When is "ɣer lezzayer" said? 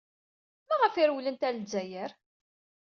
1.45-2.11